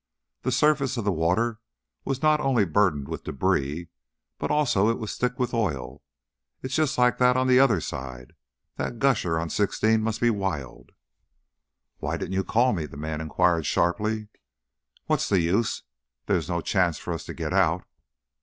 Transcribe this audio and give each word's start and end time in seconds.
The 0.41 0.51
surface 0.51 0.97
of 0.97 1.05
the 1.05 1.11
water 1.11 1.59
was 2.05 2.23
not 2.23 2.39
only 2.39 2.65
burdened 2.65 3.07
with 3.07 3.23
debris, 3.25 3.89
but 4.39 4.49
also 4.49 4.89
it 4.89 4.97
was 4.97 5.15
thick 5.15 5.37
with 5.37 5.53
oil. 5.53 6.01
"It's 6.63 6.73
just 6.73 6.97
like 6.97 7.19
that 7.19 7.37
on 7.37 7.45
the 7.45 7.59
other 7.59 7.79
side. 7.79 8.33
That 8.77 8.97
gusher 8.97 9.37
on 9.37 9.51
sixteen 9.51 10.01
must 10.01 10.19
be 10.19 10.31
wild." 10.31 10.93
"Why 11.99 12.17
didn't 12.17 12.33
you 12.33 12.43
call 12.43 12.73
me?" 12.73 12.87
the 12.87 12.97
man 12.97 13.21
inquired, 13.21 13.67
sharply. 13.67 14.29
"What 15.05 15.17
was 15.17 15.29
the 15.29 15.39
use? 15.41 15.83
There's 16.25 16.49
no 16.49 16.61
chance 16.61 16.97
for 16.97 17.13
us 17.13 17.23
to 17.25 17.35
get 17.35 17.53
out." 17.53 17.83